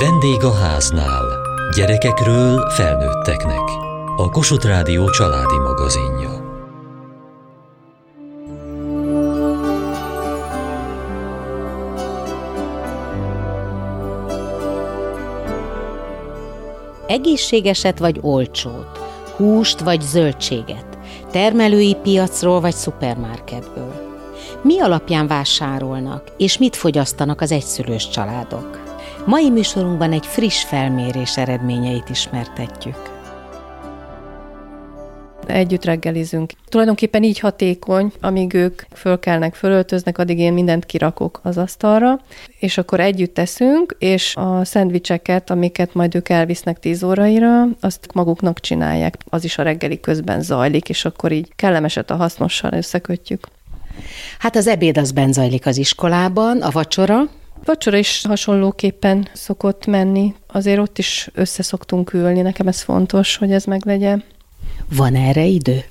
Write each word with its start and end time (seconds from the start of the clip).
Vendég 0.00 0.44
a 0.44 0.54
háznál. 0.54 1.24
Gyerekekről 1.76 2.70
felnőtteknek. 2.70 3.62
A 4.16 4.28
Kossuth 4.30 4.66
Rádió 4.66 5.10
családi 5.10 5.58
magazinja. 5.58 6.46
Egészségeset 17.06 17.98
vagy 17.98 18.18
olcsót, 18.20 18.98
húst 19.36 19.80
vagy 19.80 20.00
zöldséget, 20.00 20.98
termelői 21.30 21.96
piacról 22.02 22.60
vagy 22.60 22.74
szupermarketből. 22.74 23.94
Mi 24.62 24.80
alapján 24.80 25.26
vásárolnak, 25.26 26.22
és 26.36 26.58
mit 26.58 26.76
fogyasztanak 26.76 27.40
az 27.40 27.52
egyszülős 27.52 28.08
családok? 28.08 28.77
Mai 29.28 29.50
műsorunkban 29.50 30.12
egy 30.12 30.26
friss 30.26 30.64
felmérés 30.64 31.36
eredményeit 31.36 32.08
ismertetjük. 32.08 32.96
Együtt 35.46 35.84
reggelizünk. 35.84 36.52
Tulajdonképpen 36.68 37.22
így 37.22 37.38
hatékony, 37.38 38.12
amíg 38.20 38.54
ők 38.54 38.82
fölkelnek, 38.94 39.54
fölöltöznek, 39.54 40.18
addig 40.18 40.38
én 40.38 40.52
mindent 40.52 40.86
kirakok 40.86 41.40
az 41.42 41.58
asztalra, 41.58 42.20
és 42.58 42.78
akkor 42.78 43.00
együtt 43.00 43.34
teszünk, 43.34 43.96
és 43.98 44.36
a 44.36 44.64
szendvicseket, 44.64 45.50
amiket 45.50 45.94
majd 45.94 46.14
ők 46.14 46.28
elvisznek 46.28 46.78
10 46.78 47.02
óraira, 47.02 47.64
azt 47.80 48.08
maguknak 48.14 48.60
csinálják. 48.60 49.16
Az 49.28 49.44
is 49.44 49.58
a 49.58 49.62
reggeli 49.62 50.00
közben 50.00 50.42
zajlik, 50.42 50.88
és 50.88 51.04
akkor 51.04 51.32
így 51.32 51.48
kellemeset 51.56 52.10
a 52.10 52.16
hasznossal 52.16 52.72
összekötjük. 52.72 53.48
Hát 54.38 54.56
az 54.56 54.66
ebéd 54.66 54.98
az 54.98 55.12
bent 55.12 55.32
zajlik 55.32 55.66
az 55.66 55.76
iskolában, 55.76 56.62
a 56.62 56.70
vacsora, 56.70 57.28
Vacsora 57.64 57.96
is 57.96 58.24
hasonlóképpen 58.26 59.28
szokott 59.32 59.86
menni, 59.86 60.34
azért 60.46 60.78
ott 60.78 60.98
is 60.98 61.30
összeszoktunk 61.34 62.12
ülni, 62.12 62.40
nekem 62.40 62.68
ez 62.68 62.80
fontos, 62.80 63.36
hogy 63.36 63.52
ez 63.52 63.64
meglegyen. 63.64 64.24
Van 64.96 65.14
erre 65.14 65.44
idő? 65.44 65.84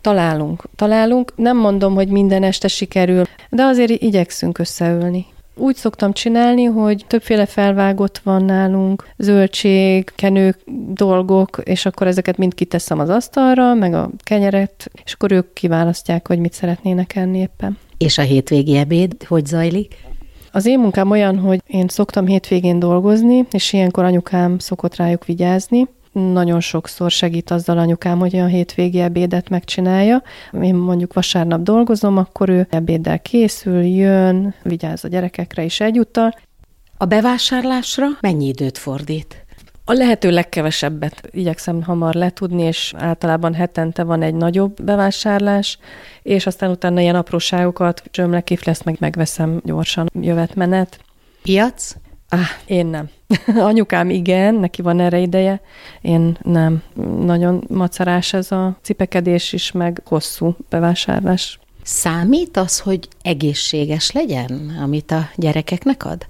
Találunk, 0.00 0.64
találunk. 0.76 1.32
Nem 1.36 1.56
mondom, 1.56 1.94
hogy 1.94 2.08
minden 2.08 2.42
este 2.42 2.68
sikerül, 2.68 3.24
de 3.50 3.62
azért 3.62 3.90
igyekszünk 3.90 4.58
összeülni. 4.58 5.26
Úgy 5.54 5.76
szoktam 5.76 6.12
csinálni, 6.12 6.64
hogy 6.64 7.04
többféle 7.06 7.46
felvágott 7.46 8.18
van 8.18 8.44
nálunk, 8.44 9.08
zöldség, 9.18 10.12
kenők, 10.14 10.58
dolgok, 10.88 11.60
és 11.64 11.86
akkor 11.86 12.06
ezeket 12.06 12.36
mind 12.36 12.54
kiteszem 12.54 12.98
az 12.98 13.08
asztalra, 13.08 13.74
meg 13.74 13.94
a 13.94 14.10
kenyeret, 14.22 14.90
és 15.04 15.12
akkor 15.12 15.32
ők 15.32 15.52
kiválasztják, 15.52 16.26
hogy 16.28 16.38
mit 16.38 16.52
szeretnének 16.52 17.16
enni 17.16 17.38
éppen. 17.38 17.78
És 17.98 18.18
a 18.18 18.22
hétvégi 18.22 18.76
ebéd 18.76 19.24
hogy 19.24 19.46
zajlik? 19.46 19.96
Az 20.54 20.66
én 20.66 20.78
munkám 20.78 21.10
olyan, 21.10 21.38
hogy 21.38 21.62
én 21.66 21.88
szoktam 21.88 22.26
hétvégén 22.26 22.78
dolgozni, 22.78 23.46
és 23.50 23.72
ilyenkor 23.72 24.04
anyukám 24.04 24.58
szokott 24.58 24.96
rájuk 24.96 25.24
vigyázni. 25.24 25.88
Nagyon 26.12 26.60
sokszor 26.60 27.10
segít 27.10 27.50
azzal 27.50 27.78
anyukám, 27.78 28.18
hogy 28.18 28.36
a 28.36 28.46
hétvégi 28.46 29.00
ebédet 29.00 29.48
megcsinálja. 29.48 30.22
Én 30.62 30.74
mondjuk 30.74 31.12
vasárnap 31.12 31.62
dolgozom, 31.62 32.16
akkor 32.16 32.48
ő 32.48 32.66
ebéddel 32.70 33.20
készül, 33.20 33.82
jön, 33.82 34.54
vigyáz 34.62 35.04
a 35.04 35.08
gyerekekre 35.08 35.64
is 35.64 35.80
egyúttal. 35.80 36.34
A 36.96 37.04
bevásárlásra 37.04 38.06
mennyi 38.20 38.46
időt 38.46 38.78
fordít? 38.78 39.44
A 39.84 39.92
lehető 39.92 40.30
legkevesebbet 40.30 41.28
igyekszem 41.30 41.82
hamar 41.82 42.14
letudni, 42.14 42.62
és 42.62 42.94
általában 42.96 43.54
hetente 43.54 44.02
van 44.02 44.22
egy 44.22 44.34
nagyobb 44.34 44.82
bevásárlás, 44.82 45.78
és 46.22 46.46
aztán 46.46 46.70
utána 46.70 47.00
ilyen 47.00 47.14
apróságokat, 47.14 48.02
csömlekif 48.10 48.64
lesz, 48.64 48.82
meg 48.82 48.96
megveszem 49.00 49.60
gyorsan 49.64 50.10
jövetmenet. 50.20 51.00
Piac? 51.42 51.96
Ah, 52.28 52.38
én 52.66 52.86
nem. 52.86 53.08
Anyukám 53.70 54.10
igen, 54.10 54.54
neki 54.54 54.82
van 54.82 55.00
erre 55.00 55.18
ideje. 55.18 55.60
Én 56.00 56.38
nem. 56.42 56.82
Nagyon 57.20 57.64
macerás 57.68 58.32
ez 58.32 58.52
a 58.52 58.76
cipekedés 58.82 59.52
is, 59.52 59.72
meg 59.72 60.02
hosszú 60.04 60.56
bevásárlás. 60.68 61.58
Számít 61.82 62.56
az, 62.56 62.80
hogy 62.80 63.08
egészséges 63.22 64.12
legyen, 64.12 64.78
amit 64.82 65.10
a 65.10 65.28
gyerekeknek 65.36 66.04
ad? 66.04 66.26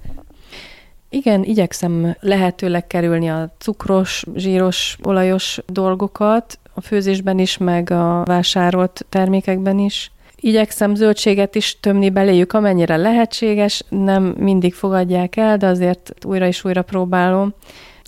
Igen, 1.13 1.43
igyekszem 1.43 2.15
lehetőleg 2.19 2.87
kerülni 2.87 3.29
a 3.29 3.49
cukros, 3.57 4.23
zsíros, 4.35 4.97
olajos 5.03 5.59
dolgokat, 5.65 6.59
a 6.73 6.81
főzésben 6.81 7.39
is, 7.39 7.57
meg 7.57 7.91
a 7.91 8.23
vásárolt 8.25 9.05
termékekben 9.09 9.79
is. 9.79 10.11
Igyekszem 10.35 10.95
zöldséget 10.95 11.55
is 11.55 11.79
tömni 11.79 12.09
beléjük, 12.09 12.53
amennyire 12.53 12.95
lehetséges, 12.95 13.83
nem 13.89 14.23
mindig 14.23 14.73
fogadják 14.73 15.35
el, 15.35 15.57
de 15.57 15.67
azért 15.67 16.13
újra 16.25 16.47
és 16.47 16.63
újra 16.63 16.81
próbálom. 16.81 17.53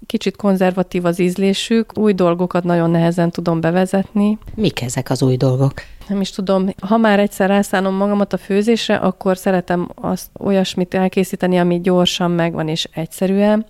Kicsit 0.06 0.36
konzervatív 0.36 1.06
az 1.06 1.20
ízlésük, 1.20 1.98
új 1.98 2.14
dolgokat 2.14 2.64
nagyon 2.64 2.90
nehezen 2.90 3.32
tudom 3.32 3.62
bevezetni. 3.62 4.38
Mik 4.56 4.82
ezek 4.82 5.10
az 5.10 5.22
új 5.22 5.38
dolgok? 5.38 5.74
Nem 6.08 6.22
is 6.22 6.30
tudom, 6.30 6.70
ha 6.82 6.98
már 6.98 7.20
egyszer 7.20 7.50
rászánom 7.50 7.96
magamat 7.96 8.34
a 8.34 8.38
főzésre, 8.38 8.96
akkor 8.96 9.38
szeretem 9.38 9.90
azt 9.96 10.30
olyasmit 10.40 10.94
elkészíteni, 10.94 11.60
ami 11.60 11.82
gyorsan 11.82 12.32
megvan 12.32 12.68
és 12.68 12.88
egyszerűen. 12.94 13.66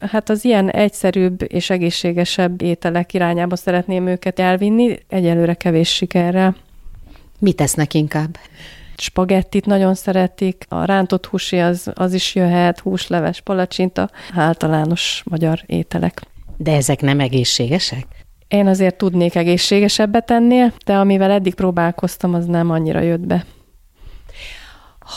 Hát 0.00 0.28
az 0.28 0.44
ilyen 0.44 0.70
egyszerűbb 0.70 1.52
és 1.52 1.70
egészségesebb 1.70 2.62
ételek 2.62 3.14
irányába 3.14 3.56
szeretném 3.56 4.06
őket 4.06 4.38
elvinni, 4.38 4.98
egyelőre 5.08 5.54
kevés 5.54 5.88
sikerrel. 5.88 6.56
Mit 7.38 7.56
tesznek 7.56 7.94
inkább? 7.94 8.38
Spagettit 8.96 9.66
nagyon 9.66 9.94
szeretik, 9.94 10.64
a 10.68 10.84
rántott 10.84 11.26
húsi 11.26 11.58
az, 11.58 11.90
az 11.94 12.12
is 12.12 12.34
jöhet, 12.34 12.78
húsleves, 12.78 13.40
palacsinta, 13.40 14.10
általános 14.34 15.22
magyar 15.24 15.62
ételek. 15.66 16.22
De 16.56 16.72
ezek 16.72 17.00
nem 17.00 17.20
egészségesek? 17.20 18.06
Én 18.48 18.66
azért 18.66 18.96
tudnék 18.96 19.34
egészségesebbet 19.34 20.30
ennél, 20.30 20.72
de 20.84 20.96
amivel 20.96 21.30
eddig 21.30 21.54
próbálkoztam, 21.54 22.34
az 22.34 22.46
nem 22.46 22.70
annyira 22.70 23.00
jött 23.00 23.26
be. 23.26 23.44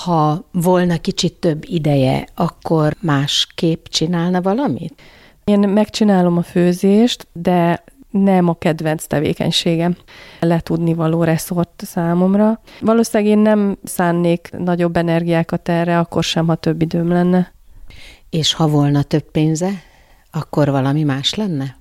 Ha 0.04 0.50
volna 0.52 0.98
kicsit 0.98 1.34
több 1.34 1.64
ideje, 1.68 2.28
akkor 2.36 2.96
másképp 3.02 3.86
csinálna 3.86 4.42
valamit? 4.42 5.02
Én 5.44 5.60
megcsinálom 5.60 6.38
a 6.38 6.42
főzést, 6.42 7.28
de 7.34 7.84
nem 8.10 8.48
a 8.48 8.54
kedvenc 8.54 9.06
tevékenységem. 9.06 9.96
Letudni 10.40 10.94
való 10.94 11.24
reszort 11.24 11.84
számomra. 11.86 12.62
Valószínűleg 12.80 13.32
én 13.32 13.40
nem 13.40 13.78
szánnék 13.84 14.50
nagyobb 14.58 14.98
energiákat 14.98 15.70
erre, 15.70 16.00
akkor 16.00 16.24
sem, 16.24 16.48
ha 16.48 16.56
több 16.56 16.82
időm 16.82 17.08
lenne. 17.08 17.54
És 18.30 18.54
ha 18.54 18.68
volna 18.68 19.04
több 19.04 19.32
pénze, 19.32 19.70
akkor 20.32 20.70
valami 20.70 21.04
más 21.04 21.34
lenne? 21.34 21.80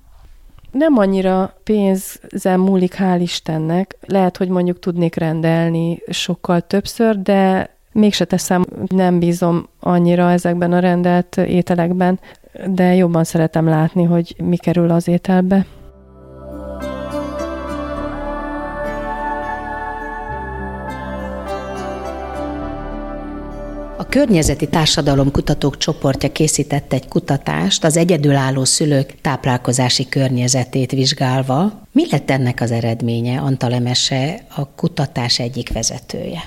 Nem 0.71 0.97
annyira 0.97 1.53
pénzzel 1.63 2.57
múlik, 2.57 2.95
hál' 2.97 3.19
Istennek. 3.21 3.97
Lehet, 4.07 4.37
hogy 4.37 4.47
mondjuk 4.47 4.79
tudnék 4.79 5.15
rendelni 5.15 5.99
sokkal 6.07 6.61
többször, 6.61 7.21
de 7.21 7.69
mégse 7.91 8.25
teszem, 8.25 8.65
nem 8.87 9.19
bízom 9.19 9.67
annyira 9.79 10.31
ezekben 10.31 10.73
a 10.73 10.79
rendelt 10.79 11.37
ételekben, 11.37 12.19
de 12.65 12.95
jobban 12.95 13.23
szeretem 13.23 13.67
látni, 13.67 14.03
hogy 14.03 14.35
mi 14.43 14.57
kerül 14.57 14.91
az 14.91 15.07
ételbe. 15.07 15.65
Környezeti 24.11 24.67
Társadalomkutatók 24.67 25.77
csoportja 25.77 26.31
készített 26.31 26.93
egy 26.93 27.07
kutatást 27.07 27.83
az 27.83 27.97
egyedülálló 27.97 28.65
szülők 28.65 29.21
táplálkozási 29.21 30.09
környezetét 30.09 30.91
vizsgálva. 30.91 31.81
Mi 31.91 32.03
lett 32.09 32.29
ennek 32.29 32.61
az 32.61 32.71
eredménye? 32.71 33.39
Antal 33.39 33.73
Emese 33.73 34.45
a 34.55 34.67
kutatás 34.67 35.39
egyik 35.39 35.73
vezetője. 35.73 36.41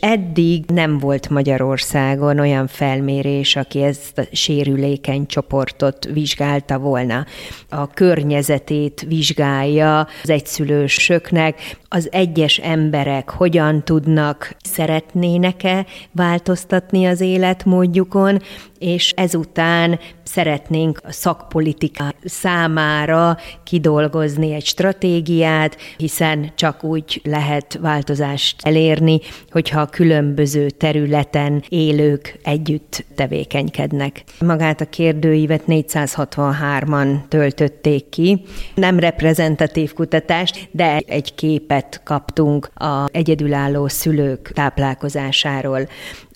Eddig 0.00 0.64
nem 0.66 0.98
volt 0.98 1.28
Magyarországon 1.28 2.38
olyan 2.38 2.66
felmérés, 2.66 3.56
aki 3.56 3.82
ezt 3.82 4.18
a 4.18 4.22
sérülékeny 4.32 5.26
csoportot 5.26 6.04
vizsgálta 6.04 6.78
volna. 6.78 7.26
A 7.68 7.86
környezetét 7.86 9.04
vizsgálja 9.08 10.06
az 10.22 10.30
egyszülősöknek, 10.30 11.78
az 11.88 12.08
egyes 12.12 12.58
emberek 12.58 13.30
hogyan 13.30 13.84
tudnak, 13.84 14.56
szeretnének-e 14.64 15.86
változtatni 16.12 17.06
az 17.06 17.20
életmódjukon, 17.20 18.42
és 18.78 19.12
ezután 19.16 19.98
szeretnénk 20.32 21.00
a 21.04 21.12
szakpolitika 21.12 22.14
számára 22.24 23.36
kidolgozni 23.64 24.52
egy 24.52 24.64
stratégiát, 24.64 25.76
hiszen 25.96 26.52
csak 26.54 26.84
úgy 26.84 27.20
lehet 27.24 27.78
változást 27.80 28.56
elérni, 28.62 29.20
hogyha 29.50 29.80
a 29.80 29.86
különböző 29.86 30.70
területen 30.70 31.62
élők 31.68 32.38
együtt 32.42 33.04
tevékenykednek. 33.14 34.24
Magát 34.38 34.80
a 34.80 34.88
kérdőívet 34.88 35.62
463-an 35.66 37.28
töltötték 37.28 38.08
ki. 38.08 38.42
Nem 38.74 38.98
reprezentatív 38.98 39.92
kutatást, 39.92 40.68
de 40.70 41.02
egy 41.06 41.34
képet 41.34 42.00
kaptunk 42.04 42.70
a 42.74 43.08
egyedülálló 43.12 43.88
szülők 43.88 44.50
táplálkozásáról. 44.54 45.88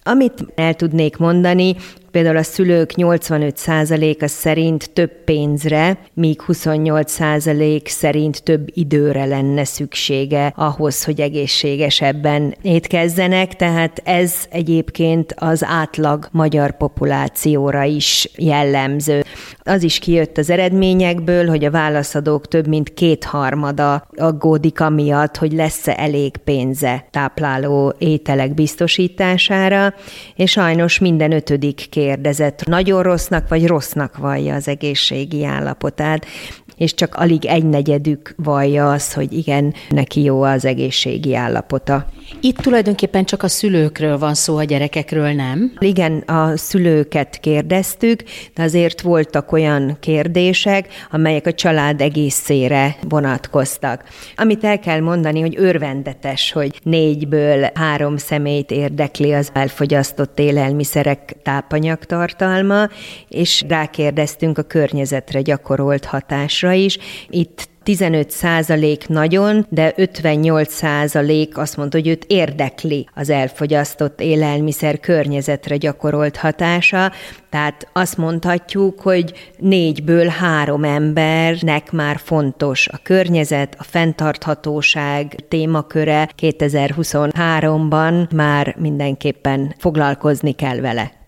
Amit 0.02 0.46
el 0.54 0.74
tudnék 0.74 1.16
mondani, 1.16 1.76
Például 2.14 2.36
a 2.36 2.42
szülők 2.42 2.92
85%-a 2.96 4.26
szerint 4.26 4.90
több 4.92 5.10
pénzre, 5.24 5.98
míg 6.12 6.40
28% 6.46 7.86
szerint 7.86 8.42
több 8.42 8.68
időre 8.72 9.24
lenne 9.24 9.64
szüksége 9.64 10.52
ahhoz, 10.56 11.04
hogy 11.04 11.20
egészségesebben 11.20 12.54
étkezzenek, 12.62 13.56
tehát 13.56 14.00
ez 14.04 14.34
egyébként 14.50 15.34
az 15.38 15.64
átlag 15.64 16.28
magyar 16.32 16.76
populációra 16.76 17.82
is 17.82 18.28
jellemző. 18.36 19.22
Az 19.62 19.82
is 19.82 19.98
kijött 19.98 20.38
az 20.38 20.50
eredményekből, 20.50 21.48
hogy 21.48 21.64
a 21.64 21.70
válaszadók 21.70 22.48
több 22.48 22.66
mint 22.66 22.94
kétharmada 22.94 24.06
aggódik 24.16 24.80
amiatt, 24.80 25.36
hogy 25.36 25.52
lesz-e 25.52 25.94
elég 25.98 26.36
pénze 26.36 27.06
tápláló 27.10 27.94
ételek 27.98 28.54
biztosítására, 28.54 29.94
és 30.36 30.50
sajnos 30.50 30.98
minden 30.98 31.32
ötödik 31.32 31.86
kérdezett 32.04 32.64
nagyon 32.64 33.02
rossznak 33.02 33.48
vagy 33.48 33.66
rossznak 33.66 34.16
vallja 34.16 34.54
az 34.54 34.68
egészségi 34.68 35.44
állapotát 35.44 36.26
és 36.76 36.94
csak 36.94 37.14
alig 37.14 37.44
egy 37.44 37.64
negyedük 37.64 38.34
vallja 38.36 38.92
azt, 38.92 39.12
hogy 39.12 39.32
igen, 39.32 39.74
neki 39.88 40.22
jó 40.22 40.42
az 40.42 40.64
egészségi 40.64 41.34
állapota. 41.34 42.06
Itt 42.40 42.56
tulajdonképpen 42.56 43.24
csak 43.24 43.42
a 43.42 43.48
szülőkről 43.48 44.18
van 44.18 44.34
szó, 44.34 44.56
a 44.56 44.64
gyerekekről 44.64 45.32
nem? 45.32 45.72
Igen, 45.78 46.18
a 46.18 46.56
szülőket 46.56 47.40
kérdeztük, 47.40 48.22
de 48.54 48.62
azért 48.62 49.00
voltak 49.00 49.52
olyan 49.52 49.96
kérdések, 50.00 50.88
amelyek 51.10 51.46
a 51.46 51.52
család 51.52 52.00
egészére 52.00 52.96
vonatkoztak. 53.08 54.04
Amit 54.36 54.64
el 54.64 54.78
kell 54.78 55.00
mondani, 55.00 55.40
hogy 55.40 55.54
örvendetes, 55.58 56.52
hogy 56.52 56.80
négyből 56.82 57.70
három 57.74 58.16
szemét 58.16 58.70
érdekli 58.70 59.32
az 59.32 59.50
elfogyasztott 59.52 60.38
élelmiszerek 60.38 61.36
tápanyagtartalma, 61.42 62.88
és 63.28 63.64
rákérdeztünk 63.68 64.58
a 64.58 64.62
környezetre 64.62 65.40
gyakorolt 65.40 66.04
hatásra 66.04 66.63
is. 66.72 66.98
Itt 67.28 67.68
15 67.84 68.30
százalék 68.30 69.08
nagyon, 69.08 69.66
de 69.68 69.92
58 69.96 70.72
százalék 70.72 71.58
azt 71.58 71.76
mondta, 71.76 71.96
hogy 71.98 72.08
őt 72.08 72.24
érdekli 72.28 73.08
az 73.14 73.30
elfogyasztott 73.30 74.20
élelmiszer 74.20 75.00
környezetre 75.00 75.76
gyakorolt 75.76 76.36
hatása. 76.36 77.12
Tehát 77.50 77.88
azt 77.92 78.16
mondhatjuk, 78.16 79.00
hogy 79.00 79.32
négyből 79.58 80.26
három 80.26 80.84
embernek 80.84 81.92
már 81.92 82.20
fontos 82.24 82.88
a 82.88 83.00
környezet, 83.02 83.76
a 83.78 83.82
fenntarthatóság 83.82 85.36
témaköre 85.48 86.28
2023-ban 86.40 88.34
már 88.34 88.76
mindenképpen 88.78 89.74
foglalkozni 89.78 90.52
kell 90.52 90.80
vele. 90.80 91.23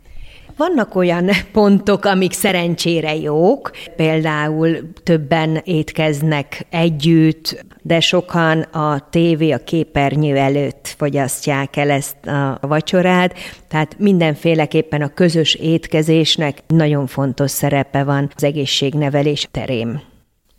Vannak 0.56 0.94
olyan 0.94 1.31
pontok, 1.53 2.05
amik 2.05 2.32
szerencsére 2.32 3.17
jók, 3.17 3.70
például 3.97 4.93
többen 5.03 5.61
étkeznek 5.64 6.67
együtt, 6.70 7.64
de 7.82 8.00
sokan 8.00 8.61
a 8.61 9.08
tévé, 9.11 9.50
a 9.50 9.58
képernyő 9.58 10.37
előtt 10.37 10.94
fogyasztják 10.99 11.76
el 11.76 11.91
ezt 11.91 12.26
a 12.61 12.67
vacsorát, 12.67 13.35
tehát 13.69 13.97
mindenféleképpen 13.99 15.03
a 15.03 15.14
közös 15.14 15.55
étkezésnek 15.55 16.62
nagyon 16.67 17.06
fontos 17.06 17.50
szerepe 17.50 18.05
van 18.05 18.31
az 18.35 18.44
egészségnevelés 18.44 19.49
terén. 19.50 20.03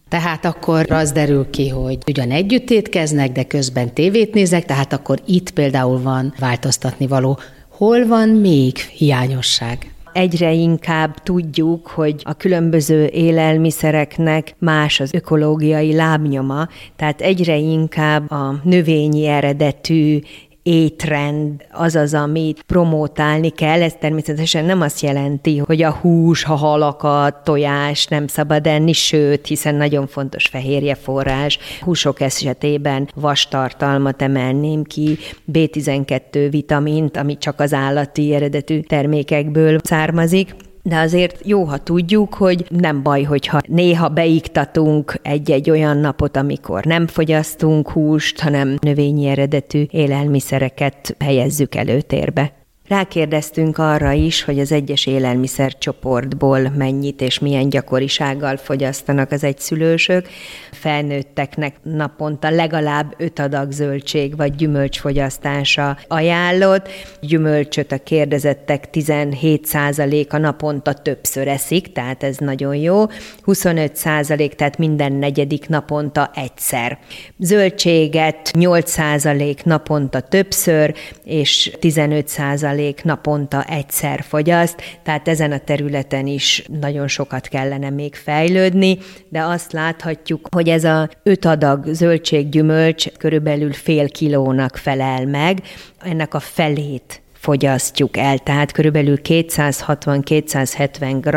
Tehát 0.09 0.45
akkor 0.45 0.91
az 0.91 1.11
derül 1.11 1.49
ki, 1.49 1.69
hogy 1.69 1.97
ugyan 2.07 2.31
együtt 2.31 2.69
étkeznek, 2.69 3.31
de 3.31 3.43
közben 3.43 3.93
tévét 3.93 4.33
nézek, 4.33 4.65
tehát 4.65 4.93
akkor 4.93 5.19
itt 5.25 5.51
például 5.51 6.01
van 6.01 6.33
változtatni 6.39 7.07
való. 7.07 7.39
Hol 7.77 8.07
van 8.07 8.29
még 8.29 8.77
hiányosság? 8.77 9.91
egyre 10.17 10.51
inkább 10.51 11.13
tudjuk, 11.23 11.87
hogy 11.87 12.21
a 12.23 12.33
különböző 12.33 13.05
élelmiszereknek 13.05 14.55
más 14.57 14.99
az 14.99 15.13
ökológiai 15.13 15.95
lábnyoma, 15.95 16.67
tehát 16.95 17.21
egyre 17.21 17.55
inkább 17.55 18.31
a 18.31 18.59
növényi 18.63 19.25
eredetű 19.25 20.19
étrend 20.67 21.65
az 21.71 21.95
az, 21.95 22.13
amit 22.13 22.61
promótálni 22.61 23.49
kell. 23.49 23.81
Ez 23.81 23.93
természetesen 23.99 24.65
nem 24.65 24.81
azt 24.81 25.01
jelenti, 25.01 25.57
hogy 25.57 25.81
a 25.81 25.91
hús, 25.91 26.43
ha 26.43 26.55
halakat, 26.55 27.43
tojás 27.43 28.05
nem 28.05 28.27
szabad 28.27 28.67
enni, 28.67 28.93
sőt, 28.93 29.47
hiszen 29.47 29.75
nagyon 29.75 30.07
fontos 30.07 30.45
fehérje 30.45 30.95
forrás. 30.95 31.59
Húsok 31.81 32.21
esetében 32.21 33.09
vastartalmat 33.15 34.21
emelném 34.21 34.83
ki, 34.83 35.17
B12 35.51 36.47
vitamint, 36.49 37.17
ami 37.17 37.37
csak 37.37 37.59
az 37.59 37.73
állati 37.73 38.33
eredetű 38.33 38.79
termékekből 38.79 39.79
származik 39.83 40.55
de 40.87 40.97
azért 40.97 41.39
jó, 41.45 41.63
ha 41.63 41.77
tudjuk, 41.77 42.33
hogy 42.33 42.65
nem 42.69 43.03
baj, 43.03 43.23
hogyha 43.23 43.59
néha 43.67 44.09
beiktatunk 44.09 45.19
egy-egy 45.21 45.69
olyan 45.69 45.97
napot, 45.97 46.37
amikor 46.37 46.85
nem 46.85 47.07
fogyasztunk 47.07 47.89
húst, 47.89 48.39
hanem 48.39 48.77
növényi 48.81 49.27
eredetű 49.27 49.85
élelmiszereket 49.89 51.15
helyezzük 51.19 51.75
előtérbe. 51.75 52.56
Rákérdeztünk 52.87 53.77
arra 53.77 54.11
is, 54.11 54.43
hogy 54.43 54.59
az 54.59 54.71
egyes 54.71 55.05
élelmiszercsoportból 55.05 56.59
mennyit 56.77 57.21
és 57.21 57.39
milyen 57.39 57.69
gyakorisággal 57.69 58.57
fogyasztanak 58.57 59.31
az 59.31 59.43
egyszülősök. 59.43 60.27
Felnőtteknek 60.71 61.75
naponta 61.83 62.49
legalább 62.49 63.13
5 63.17 63.39
adag 63.39 63.71
zöldség 63.71 64.35
vagy 64.35 64.55
gyümölcs 64.55 64.99
fogyasztása 64.99 65.97
ajánlott. 66.07 66.89
Gyümölcsöt 67.21 67.91
a 67.91 67.97
kérdezettek 67.97 68.87
17%-a 68.93 70.37
naponta 70.37 70.93
többször 70.93 71.47
eszik, 71.47 71.91
tehát 71.91 72.23
ez 72.23 72.37
nagyon 72.37 72.75
jó. 72.75 73.05
25% 73.45 74.51
tehát 74.51 74.77
minden 74.77 75.11
negyedik 75.13 75.67
naponta 75.67 76.31
egyszer. 76.35 76.97
Zöldséget 77.39 78.51
8% 78.53 79.63
naponta 79.63 80.19
többször, 80.19 80.93
és 81.23 81.71
15% 81.81 82.75
százalék 82.77 83.03
naponta 83.03 83.63
egyszer 83.63 84.23
fogyaszt, 84.27 84.81
tehát 85.03 85.27
ezen 85.27 85.51
a 85.51 85.57
területen 85.57 86.27
is 86.27 86.63
nagyon 86.79 87.07
sokat 87.07 87.47
kellene 87.47 87.89
még 87.89 88.15
fejlődni, 88.15 88.97
de 89.29 89.41
azt 89.41 89.71
láthatjuk, 89.71 90.47
hogy 90.51 90.69
ez 90.69 90.83
a 90.83 91.09
öt 91.23 91.45
adag 91.45 91.85
zöldséggyümölcs 91.85 93.07
körülbelül 93.17 93.73
fél 93.73 94.09
kilónak 94.09 94.75
felel 94.75 95.25
meg, 95.25 95.61
ennek 95.99 96.33
a 96.33 96.39
felét 96.39 97.21
fogyasztjuk 97.33 98.17
el, 98.17 98.37
tehát 98.37 98.71
körülbelül 98.71 99.17
260-270 99.23 101.17
g 101.21 101.35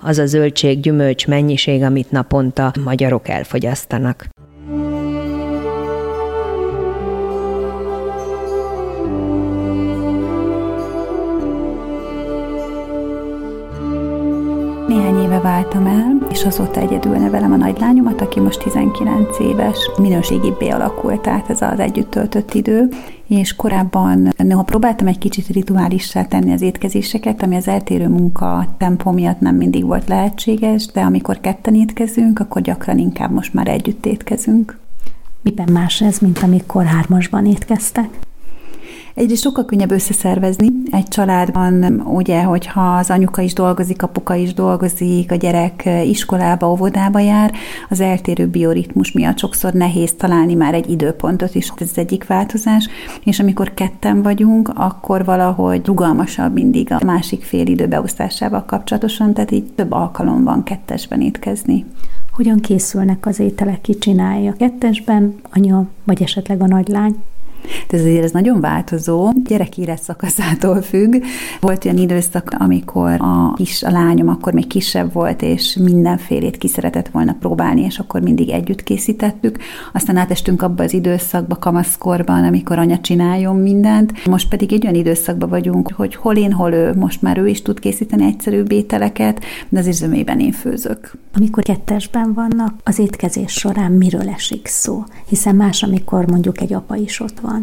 az 0.00 0.18
a 0.18 0.26
zöldséggyümölcs 0.26 1.26
mennyiség, 1.26 1.82
amit 1.82 2.10
naponta 2.10 2.72
magyarok 2.84 3.28
elfogyasztanak. 3.28 4.26
Éve 15.38 15.48
váltam 15.48 15.86
el, 15.86 16.26
és 16.30 16.44
azóta 16.44 16.80
egyedül 16.80 17.16
nevelem 17.16 17.52
a 17.52 17.56
nagylányomat, 17.56 18.20
aki 18.20 18.40
most 18.40 18.62
19 18.62 19.38
éves. 19.38 19.76
Minőségibbé 19.98 20.68
alakult 20.68 21.26
át 21.26 21.50
ez 21.50 21.62
az 21.62 21.78
együtt 21.78 22.10
töltött 22.10 22.54
idő, 22.54 22.88
és 23.26 23.56
korábban 23.56 24.32
néha 24.36 24.62
próbáltam 24.62 25.06
egy 25.06 25.18
kicsit 25.18 25.46
rituálissá 25.46 26.24
tenni 26.24 26.52
az 26.52 26.62
étkezéseket, 26.62 27.42
ami 27.42 27.56
az 27.56 27.68
eltérő 27.68 28.08
munka 28.08 28.66
tempó 28.78 29.10
miatt 29.10 29.40
nem 29.40 29.54
mindig 29.54 29.84
volt 29.84 30.08
lehetséges, 30.08 30.86
de 30.86 31.00
amikor 31.00 31.40
ketten 31.40 31.74
étkezünk, 31.74 32.38
akkor 32.38 32.62
gyakran 32.62 32.98
inkább 32.98 33.30
most 33.30 33.54
már 33.54 33.68
együtt 33.68 34.06
étkezünk. 34.06 34.78
Miben 35.42 35.68
más 35.72 36.00
ez, 36.00 36.18
mint 36.18 36.38
amikor 36.42 36.84
hármasban 36.84 37.46
étkeztek? 37.46 38.08
Egyrészt 39.18 39.42
sokkal 39.42 39.64
könnyebb 39.64 39.90
összeszervezni 39.90 40.68
egy 40.90 41.08
családban, 41.08 42.00
ugye, 42.00 42.42
hogyha 42.42 42.96
az 42.96 43.10
anyuka 43.10 43.42
is 43.42 43.52
dolgozik, 43.52 44.02
apuka 44.02 44.34
is 44.34 44.54
dolgozik, 44.54 45.32
a 45.32 45.34
gyerek 45.34 45.88
iskolába, 46.04 46.70
óvodába 46.70 47.18
jár, 47.18 47.52
az 47.88 48.00
eltérő 48.00 48.46
bioritmus 48.46 49.12
miatt 49.12 49.38
sokszor 49.38 49.72
nehéz 49.72 50.14
találni 50.16 50.54
már 50.54 50.74
egy 50.74 50.90
időpontot 50.90 51.54
is, 51.54 51.72
ez 51.76 51.88
az 51.90 51.98
egyik 51.98 52.26
változás, 52.26 52.88
és 53.24 53.40
amikor 53.40 53.74
ketten 53.74 54.22
vagyunk, 54.22 54.70
akkor 54.74 55.24
valahogy 55.24 55.86
rugalmasabb 55.86 56.52
mindig 56.52 56.92
a 56.92 57.04
másik 57.04 57.42
fél 57.42 57.66
időbeosztásával 57.66 58.64
kapcsolatosan, 58.64 59.34
tehát 59.34 59.50
így 59.50 59.72
több 59.74 59.92
alkalom 59.92 60.44
van 60.44 60.62
kettesben 60.62 61.20
étkezni. 61.20 61.84
Hogyan 62.32 62.60
készülnek 62.60 63.26
az 63.26 63.40
ételek, 63.40 63.80
ki 63.80 63.98
csinálja 63.98 64.52
kettesben, 64.52 65.34
anya 65.52 65.86
vagy 66.04 66.22
esetleg 66.22 66.62
a 66.62 66.66
nagylány? 66.66 67.16
De 67.88 67.96
azért 67.96 68.24
ez 68.24 68.30
nagyon 68.30 68.60
változó, 68.60 69.32
gyerekíres 69.44 70.00
szakaszától 70.00 70.82
függ. 70.82 71.22
Volt 71.60 71.84
olyan 71.84 71.96
időszak, 71.96 72.54
amikor 72.58 73.16
a 73.20 73.52
kis 73.56 73.82
a 73.82 73.90
lányom 73.90 74.28
akkor 74.28 74.52
még 74.52 74.66
kisebb 74.66 75.12
volt, 75.12 75.42
és 75.42 75.78
mindenfélét 75.82 76.58
ki 76.58 76.68
szeretett 76.68 77.08
volna 77.08 77.36
próbálni, 77.40 77.82
és 77.82 77.98
akkor 77.98 78.20
mindig 78.20 78.48
együtt 78.48 78.82
készítettük. 78.82 79.58
Aztán 79.92 80.16
átestünk 80.16 80.62
abba 80.62 80.82
az 80.82 80.92
időszakba, 80.92 81.56
kamaszkorban, 81.56 82.44
amikor 82.44 82.78
anya 82.78 82.98
csináljon 82.98 83.56
mindent. 83.56 84.26
Most 84.26 84.48
pedig 84.48 84.72
egy 84.72 84.82
olyan 84.82 84.94
időszakban 84.94 85.48
vagyunk, 85.48 85.92
hogy 85.92 86.14
hol 86.14 86.36
én, 86.36 86.52
hol 86.52 86.72
ő. 86.72 86.94
Most 86.94 87.22
már 87.22 87.38
ő 87.38 87.48
is 87.48 87.62
tud 87.62 87.78
készíteni 87.78 88.24
egyszerű 88.24 88.62
ételeket, 88.68 89.44
de 89.68 89.78
az 89.78 89.88
zömében 89.90 90.40
én 90.40 90.52
főzök. 90.52 91.12
Amikor 91.34 91.62
kettesben 91.62 92.32
vannak, 92.34 92.74
az 92.84 92.98
étkezés 92.98 93.52
során 93.52 93.92
miről 93.92 94.28
esik 94.28 94.66
szó? 94.66 95.04
Hiszen 95.28 95.56
más, 95.56 95.82
amikor 95.82 96.26
mondjuk 96.26 96.60
egy 96.60 96.72
apa 96.72 96.96
is 96.96 97.20
ott 97.20 97.40
van. 97.40 97.57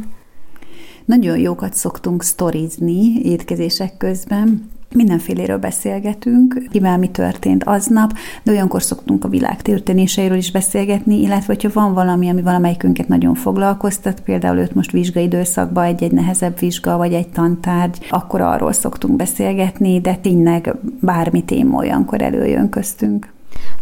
Nagyon 1.05 1.37
jókat 1.37 1.73
szoktunk 1.73 2.23
sztorizni 2.23 3.21
étkezések 3.23 3.97
közben, 3.97 4.73
Mindenféléről 4.95 5.57
beszélgetünk, 5.57 6.67
kivel 6.71 6.97
mi 6.97 7.09
történt 7.09 7.63
aznap, 7.63 8.13
de 8.43 8.51
olyankor 8.51 8.83
szoktunk 8.83 9.23
a 9.23 9.27
világ 9.27 9.61
történéseiről 9.61 10.37
is 10.37 10.51
beszélgetni, 10.51 11.21
illetve 11.21 11.45
hogyha 11.53 11.69
van 11.73 11.93
valami, 11.93 12.29
ami 12.29 12.41
valamelyikünket 12.41 13.07
nagyon 13.07 13.35
foglalkoztat, 13.35 14.21
például 14.21 14.57
őt 14.57 14.75
most 14.75 14.91
vizsgaidőszakban 14.91 15.83
egy-egy 15.83 16.11
nehezebb 16.11 16.59
vizsga, 16.59 16.97
vagy 16.97 17.13
egy 17.13 17.27
tantárgy, 17.27 17.97
akkor 18.09 18.41
arról 18.41 18.73
szoktunk 18.73 19.15
beszélgetni, 19.15 20.01
de 20.01 20.15
tényleg 20.15 20.75
bármi 21.01 21.43
téma 21.43 21.77
olyankor 21.77 22.21
előjön 22.21 22.69
köztünk. 22.69 23.33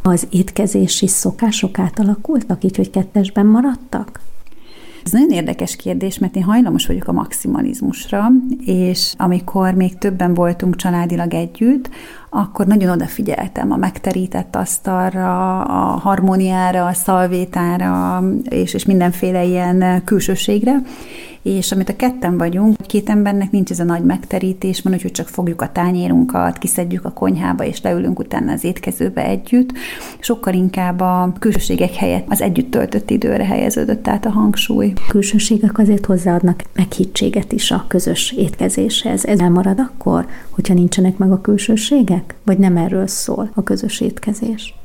Az 0.01 0.27
étkezési 0.29 1.07
szokások 1.07 1.79
átalakultak, 1.79 2.63
így, 2.63 2.75
hogy 2.75 2.89
kettesben 2.89 3.45
maradtak? 3.45 4.19
Ez 5.03 5.11
nagyon 5.11 5.29
érdekes 5.29 5.75
kérdés, 5.75 6.17
mert 6.17 6.35
én 6.35 6.43
hajlamos 6.43 6.87
vagyok 6.87 7.07
a 7.07 7.11
maximalizmusra, 7.11 8.27
és 8.65 9.13
amikor 9.17 9.73
még 9.73 9.97
többen 9.97 10.33
voltunk 10.33 10.75
családilag 10.75 11.33
együtt, 11.33 11.89
akkor 12.29 12.65
nagyon 12.67 12.89
odafigyeltem 12.89 13.71
a 13.71 13.75
megterített 13.75 14.55
asztalra, 14.55 15.61
a 15.61 15.97
harmóniára, 15.97 16.85
a 16.85 16.93
szalvétára, 16.93 18.23
és, 18.49 18.73
és 18.73 18.85
mindenféle 18.85 19.43
ilyen 19.43 20.03
külsőségre, 20.03 20.81
és 21.43 21.71
amit 21.71 21.89
a 21.89 21.95
ketten 21.95 22.37
vagyunk, 22.37 22.75
két 22.87 23.09
embernek 23.09 23.51
nincs 23.51 23.71
ez 23.71 23.79
a 23.79 23.83
nagy 23.83 24.03
megterítés, 24.03 24.81
van, 24.81 24.99
hogy 25.01 25.11
csak 25.11 25.27
fogjuk 25.27 25.61
a 25.61 25.71
tányérunkat, 25.71 26.57
kiszedjük 26.57 27.05
a 27.05 27.11
konyhába, 27.11 27.63
és 27.63 27.81
leülünk 27.81 28.19
utána 28.19 28.51
az 28.51 28.63
étkezőbe 28.63 29.25
együtt. 29.25 29.71
Sokkal 30.19 30.53
inkább 30.53 30.99
a 30.99 31.33
külsőségek 31.39 31.93
helyett 31.93 32.25
az 32.29 32.41
együtt 32.41 32.71
töltött 32.71 33.09
időre 33.09 33.45
helyeződött 33.45 34.07
át 34.07 34.25
a 34.25 34.29
hangsúly. 34.29 34.93
A 34.95 35.09
külsőségek 35.09 35.77
azért 35.77 36.05
hozzáadnak 36.05 36.63
meghittséget 36.73 37.51
is 37.51 37.71
a 37.71 37.85
közös 37.87 38.31
étkezéshez. 38.31 39.25
Ez 39.25 39.39
elmarad 39.39 39.79
akkor, 39.79 40.27
hogyha 40.49 40.73
nincsenek 40.73 41.17
meg 41.17 41.31
a 41.31 41.41
külsőségek? 41.41 42.35
Vagy 42.43 42.57
nem 42.57 42.77
erről 42.77 43.07
szól 43.07 43.49
a 43.53 43.63
közös 43.63 44.01
étkezés? 44.01 44.75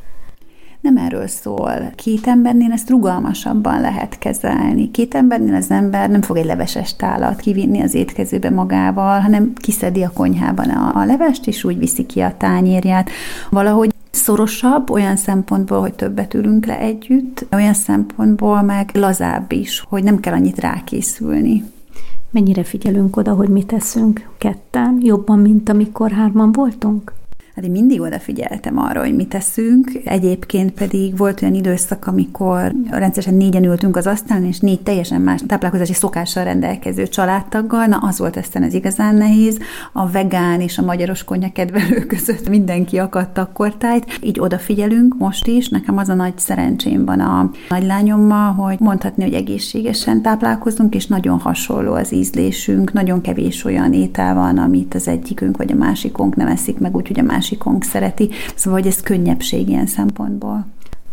Nem 0.80 0.96
erről 0.96 1.26
szól. 1.26 1.92
Két 1.94 2.26
embernél 2.26 2.72
ezt 2.72 2.90
rugalmasabban 2.90 3.80
lehet 3.80 4.18
kezelni. 4.18 4.90
Két 4.90 5.14
embernél 5.14 5.54
az 5.54 5.70
ember 5.70 6.10
nem 6.10 6.22
fog 6.22 6.36
egy 6.36 6.44
leveses 6.44 6.96
tálat 6.96 7.40
kivinni 7.40 7.80
az 7.80 7.94
étkezőbe 7.94 8.50
magával, 8.50 9.20
hanem 9.20 9.52
kiszedi 9.54 10.02
a 10.02 10.10
konyhában 10.14 10.68
a, 10.68 11.00
a 11.00 11.04
levest, 11.04 11.46
és 11.46 11.64
úgy 11.64 11.78
viszi 11.78 12.06
ki 12.06 12.20
a 12.20 12.34
tányérját. 12.36 13.10
Valahogy 13.50 13.94
szorosabb 14.10 14.90
olyan 14.90 15.16
szempontból, 15.16 15.80
hogy 15.80 15.94
többet 15.94 16.34
ülünk 16.34 16.66
le 16.66 16.78
együtt, 16.78 17.46
olyan 17.52 17.74
szempontból 17.74 18.62
meg 18.62 18.90
lazább 18.94 19.52
is, 19.52 19.84
hogy 19.88 20.02
nem 20.02 20.20
kell 20.20 20.34
annyit 20.34 20.60
rákészülni. 20.60 21.64
Mennyire 22.30 22.64
figyelünk 22.64 23.16
oda, 23.16 23.34
hogy 23.34 23.48
mit 23.48 23.66
teszünk 23.66 24.28
ketten, 24.38 24.98
jobban, 25.02 25.38
mint 25.38 25.68
amikor 25.68 26.10
hárman 26.10 26.52
voltunk? 26.52 27.12
Hát 27.58 27.66
én 27.66 27.72
mindig 27.72 28.00
odafigyeltem 28.00 28.78
arra, 28.78 29.00
hogy 29.00 29.14
mit 29.14 29.28
teszünk. 29.28 29.90
Egyébként 30.04 30.70
pedig 30.70 31.16
volt 31.16 31.42
olyan 31.42 31.54
időszak, 31.54 32.06
amikor 32.06 32.72
rendszeresen 32.90 33.34
négyen 33.34 33.64
ültünk 33.64 33.96
az 33.96 34.06
asztalon, 34.06 34.44
és 34.44 34.58
négy 34.58 34.80
teljesen 34.80 35.20
más 35.20 35.42
táplálkozási 35.46 35.92
szokással 35.92 36.44
rendelkező 36.44 37.08
családtaggal. 37.08 37.86
Na, 37.86 37.96
az 37.96 38.18
volt 38.18 38.36
aztán 38.36 38.62
az 38.62 38.74
igazán 38.74 39.14
nehéz. 39.14 39.58
A 39.92 40.10
vegán 40.10 40.60
és 40.60 40.78
a 40.78 40.82
magyaros 40.82 41.24
konya 41.24 41.52
kedvelő 41.52 42.06
között 42.06 42.48
mindenki 42.48 42.98
akadt 42.98 43.38
akkor 43.38 43.74
tájt. 43.76 44.18
Így 44.22 44.40
odafigyelünk 44.40 45.18
most 45.18 45.46
is. 45.46 45.68
Nekem 45.68 45.96
az 45.98 46.08
a 46.08 46.14
nagy 46.14 46.38
szerencsém 46.38 47.04
van 47.04 47.20
a 47.20 47.50
nagylányommal, 47.68 48.52
hogy 48.52 48.80
mondhatni, 48.80 49.22
hogy 49.22 49.34
egészségesen 49.34 50.22
táplálkozunk, 50.22 50.94
és 50.94 51.06
nagyon 51.06 51.38
hasonló 51.38 51.92
az 51.92 52.12
ízlésünk. 52.12 52.92
Nagyon 52.92 53.20
kevés 53.20 53.64
olyan 53.64 53.92
étel 53.92 54.34
van, 54.34 54.58
amit 54.58 54.94
az 54.94 55.08
egyikünk 55.08 55.56
vagy 55.56 55.72
a 55.72 55.76
másikunk 55.76 56.36
nem 56.36 56.48
eszik 56.48 56.78
meg, 56.78 56.96
úgyhogy 56.96 57.18
a 57.18 57.22
másik 57.22 57.46
másikunk 57.48 57.84
szereti, 57.84 58.30
szóval 58.54 58.80
hogy 58.80 58.88
ez 58.88 59.00
könnyebbség 59.00 59.68
ilyen 59.68 59.86
szempontból. 59.86 60.66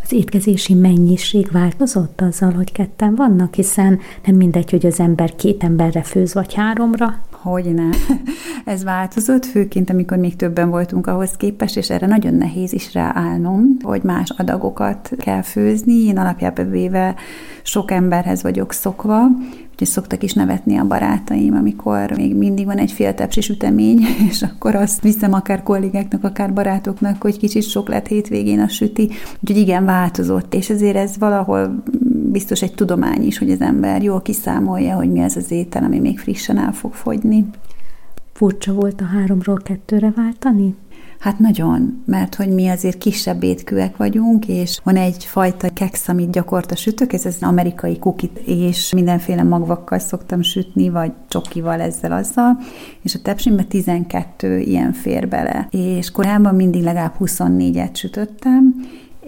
Az 0.03 0.11
étkezési 0.11 0.73
mennyiség 0.73 1.51
változott 1.51 2.21
azzal, 2.21 2.51
hogy 2.51 2.71
ketten 2.71 3.15
vannak, 3.15 3.53
hiszen 3.53 3.99
nem 4.25 4.35
mindegy, 4.35 4.71
hogy 4.71 4.85
az 4.85 4.99
ember 4.99 5.35
két 5.35 5.63
emberre 5.63 6.03
főz, 6.03 6.33
vagy 6.33 6.53
háromra. 6.53 7.19
Hogy 7.31 7.73
ne. 7.73 7.89
Ez 8.73 8.83
változott, 8.83 9.45
főként 9.45 9.89
amikor 9.89 10.17
még 10.17 10.35
többen 10.35 10.69
voltunk 10.69 11.07
ahhoz 11.07 11.31
képest, 11.37 11.77
és 11.77 11.89
erre 11.89 12.07
nagyon 12.07 12.33
nehéz 12.33 12.73
is 12.73 12.93
ráállnom, 12.93 13.77
hogy 13.81 14.03
más 14.03 14.29
adagokat 14.37 15.11
kell 15.17 15.41
főzni. 15.41 15.93
Én 15.93 16.17
alapjában 16.17 16.69
véve 16.69 17.15
sok 17.63 17.91
emberhez 17.91 18.41
vagyok 18.41 18.73
szokva, 18.73 19.27
Úgyhogy 19.75 19.93
szoktak 19.93 20.23
is 20.23 20.33
nevetni 20.33 20.77
a 20.77 20.87
barátaim, 20.87 21.55
amikor 21.55 22.11
még 22.11 22.35
mindig 22.35 22.65
van 22.65 22.77
egy 22.77 22.91
fél 22.91 23.13
tepsi 23.13 23.41
sütemény, 23.41 23.99
és 24.29 24.41
akkor 24.41 24.75
azt 24.75 25.01
viszem 25.01 25.33
akár 25.33 25.63
kollégáknak, 25.63 26.23
akár 26.23 26.53
barátoknak, 26.53 27.21
hogy 27.21 27.37
kicsit 27.37 27.63
sok 27.63 27.87
lett 27.87 28.07
hétvégén 28.07 28.59
a 28.59 28.67
süti. 28.67 29.09
Úgyhogy 29.39 29.57
igen, 29.61 29.85
változott, 29.85 30.53
és 30.53 30.69
ezért 30.69 30.95
ez 30.95 31.17
valahol 31.17 31.83
biztos 32.31 32.61
egy 32.61 32.73
tudomány 32.73 33.25
is, 33.25 33.37
hogy 33.37 33.51
az 33.51 33.61
ember 33.61 34.03
jól 34.03 34.21
kiszámolja, 34.21 34.95
hogy 34.95 35.11
mi 35.11 35.21
az 35.21 35.35
az 35.35 35.51
étel, 35.51 35.83
ami 35.83 35.99
még 35.99 36.19
frissen 36.19 36.57
el 36.57 36.71
fog 36.71 36.93
fogyni. 36.93 37.45
Furcsa 38.33 38.73
volt 38.73 39.01
a 39.01 39.05
háromról 39.05 39.59
kettőre 39.63 40.13
váltani? 40.15 40.75
Hát 41.25 41.39
nagyon, 41.39 42.03
mert 42.05 42.35
hogy 42.35 42.49
mi 42.49 42.67
azért 42.67 42.97
kisebb 42.97 43.43
étkőek 43.43 43.97
vagyunk, 43.97 44.47
és 44.47 44.79
van 44.83 44.95
egyfajta 44.95 45.69
keksz, 45.73 46.07
amit 46.07 46.31
gyakorta 46.31 46.75
sütök, 46.75 47.13
ez 47.13 47.25
az 47.25 47.37
amerikai 47.41 47.99
kukit, 47.99 48.37
és 48.45 48.91
mindenféle 48.93 49.43
magvakkal 49.43 49.99
szoktam 49.99 50.41
sütni, 50.41 50.89
vagy 50.89 51.11
csokival 51.27 51.81
ezzel 51.81 52.11
azzal, 52.11 52.57
és 53.01 53.15
a 53.15 53.21
tepsimbe 53.21 53.63
12 53.63 54.59
ilyen 54.59 54.93
fér 54.93 55.27
bele. 55.27 55.67
És 55.71 56.11
korábban 56.11 56.55
mindig 56.55 56.83
legalább 56.83 57.15
24-et 57.19 57.95
sütöttem, 57.95 58.75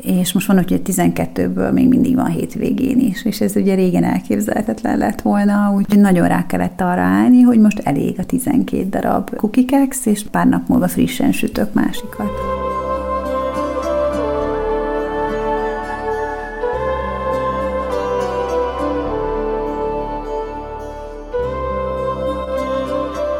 és 0.01 0.33
most 0.33 0.47
van, 0.47 0.55
hogy 0.55 0.81
12-ből 0.85 1.73
még 1.73 1.87
mindig 1.87 2.15
van 2.15 2.31
hétvégén 2.31 2.99
is, 2.99 3.25
és 3.25 3.41
ez 3.41 3.55
ugye 3.55 3.75
régen 3.75 4.03
elképzelhetetlen 4.03 4.97
lett 4.97 5.21
volna, 5.21 5.71
úgyhogy 5.75 5.99
nagyon 5.99 6.27
rá 6.27 6.45
kellett 6.45 6.81
arra 6.81 7.01
állni, 7.01 7.41
hogy 7.41 7.59
most 7.59 7.79
elég 7.79 8.19
a 8.19 8.25
12 8.25 8.89
darab 8.89 9.35
kukikex, 9.35 10.05
és 10.05 10.23
pár 10.31 10.47
nap 10.47 10.67
múlva 10.67 10.87
frissen 10.87 11.31
sütök 11.31 11.73
másikat. 11.73 12.31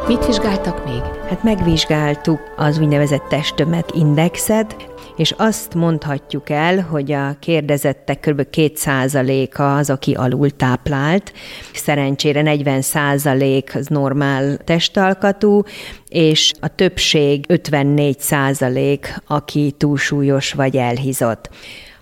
Mit 0.08 0.26
vizsgáltak 0.26 0.84
még? 0.84 1.02
Hát 1.28 1.42
megvizsgáltuk 1.42 2.40
az 2.56 2.78
úgynevezett 2.78 3.24
testtömeg 3.28 3.84
indexet, 3.94 4.76
és 5.18 5.34
azt 5.36 5.74
mondhatjuk 5.74 6.50
el, 6.50 6.80
hogy 6.80 7.12
a 7.12 7.36
kérdezettek 7.40 8.20
kb. 8.20 8.46
2%-a 8.52 9.62
az, 9.62 9.90
aki 9.90 10.14
alul 10.14 10.50
táplált, 10.50 11.32
szerencsére 11.74 12.42
40% 12.44 13.74
az 13.74 13.86
normál 13.86 14.56
testalkatú, 14.56 15.62
és 16.08 16.52
a 16.60 16.74
többség 16.74 17.44
54% 17.48 18.98
aki 19.26 19.74
túlsúlyos 19.78 20.52
vagy 20.52 20.76
elhizott. 20.76 21.50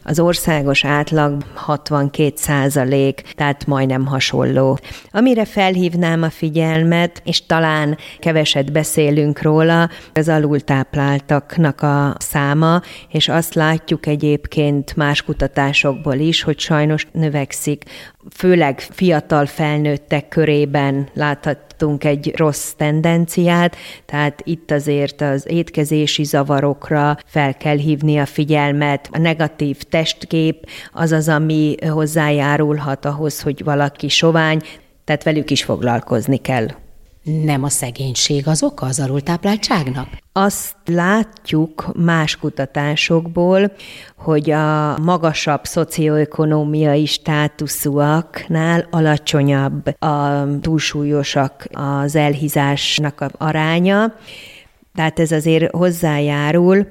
Az 0.09 0.21
országos 0.21 0.85
átlag 0.85 1.43
62 1.55 2.33
százalék, 2.37 3.23
tehát 3.35 3.67
majdnem 3.67 4.07
hasonló. 4.07 4.79
Amire 5.11 5.45
felhívnám 5.45 6.23
a 6.23 6.31
figyelmet, 6.31 7.23
és 7.25 7.47
talán 7.47 7.99
keveset 8.19 8.73
beszélünk 8.73 9.43
róla, 9.43 9.91
az 10.13 10.29
alultápláltaknak 10.29 11.83
a 11.83 12.15
száma, 12.19 12.81
és 13.09 13.29
azt 13.29 13.55
látjuk 13.55 14.07
egyébként 14.07 14.97
más 14.97 15.23
kutatásokból 15.23 16.15
is, 16.15 16.43
hogy 16.43 16.59
sajnos 16.59 17.07
növekszik 17.13 17.85
főleg 18.35 18.80
fiatal 18.80 19.47
felnőttek 19.47 20.28
körében 20.28 21.09
láthattunk 21.14 22.04
egy 22.04 22.33
rossz 22.37 22.71
tendenciát, 22.71 23.76
tehát 24.06 24.40
itt 24.45 24.71
azért 24.71 25.21
az 25.21 25.45
étkezési 25.49 26.25
zavarokra 26.25 27.16
fel 27.26 27.56
kell 27.56 27.76
hívni 27.76 28.18
a 28.18 28.26
figyelmet. 28.26 29.09
A 29.12 29.18
negatív 29.18 29.83
testkép 29.83 30.68
az 30.92 31.12
az, 31.12 31.28
ami 31.28 31.75
hozzájárulhat 31.88 33.04
ahhoz, 33.04 33.40
hogy 33.40 33.64
valaki 33.64 34.09
sovány, 34.09 34.61
Tehát 35.04 35.23
velük 35.23 35.50
is 35.50 35.64
foglalkozni 35.64 36.37
kell. 36.37 36.66
Nem 37.26 37.62
a 37.62 37.68
szegénység 37.68 38.49
az 38.49 38.62
oka 38.62 38.87
az 38.87 39.00
alultápláltságnak? 39.00 40.09
Azt 40.33 40.76
látjuk 40.85 41.92
más 41.97 42.37
kutatásokból, 42.37 43.73
hogy 44.16 44.50
a 44.50 44.99
magasabb 44.99 45.64
szocioökonómiai 45.64 47.06
státuszúaknál 47.06 48.87
alacsonyabb 48.90 50.02
a 50.02 50.47
túlsúlyosak 50.61 51.66
az 51.73 52.16
elhízásnak 52.16 53.21
a 53.21 53.30
aránya, 53.38 54.14
tehát 54.95 55.18
ez 55.18 55.33
azért 55.33 55.75
hozzájárul, 55.75 56.87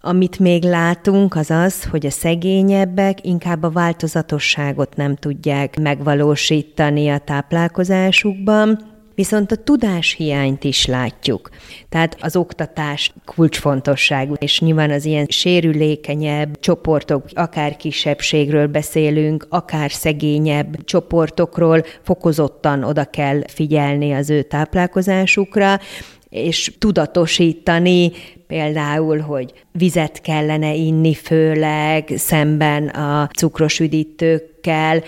amit 0.00 0.38
még 0.38 0.62
látunk, 0.62 1.36
az 1.36 1.50
az, 1.50 1.84
hogy 1.84 2.06
a 2.06 2.10
szegényebbek 2.10 3.26
inkább 3.26 3.62
a 3.62 3.70
változatosságot 3.70 4.96
nem 4.96 5.16
tudják 5.16 5.80
megvalósítani 5.80 7.08
a 7.08 7.18
táplálkozásukban, 7.18 8.89
Viszont 9.20 9.52
a 9.52 9.56
tudáshiányt 9.56 10.64
is 10.64 10.86
látjuk. 10.86 11.50
Tehát 11.88 12.16
az 12.20 12.36
oktatás 12.36 13.12
kulcsfontosságú, 13.24 14.34
és 14.38 14.60
nyilván 14.60 14.90
az 14.90 15.04
ilyen 15.04 15.26
sérülékenyebb 15.28 16.60
csoportok, 16.60 17.24
akár 17.32 17.76
kisebbségről 17.76 18.66
beszélünk, 18.66 19.46
akár 19.48 19.90
szegényebb 19.90 20.84
csoportokról 20.84 21.84
fokozottan 22.02 22.84
oda 22.84 23.04
kell 23.04 23.40
figyelni 23.48 24.12
az 24.12 24.30
ő 24.30 24.42
táplálkozásukra, 24.42 25.80
és 26.28 26.72
tudatosítani 26.78 28.12
például, 28.46 29.18
hogy 29.18 29.52
vizet 29.72 30.20
kellene 30.20 30.74
inni 30.74 31.14
főleg 31.14 32.12
szemben 32.16 32.88
a 32.88 33.28
cukros 33.36 33.80
üdítőkkel, 33.80 35.02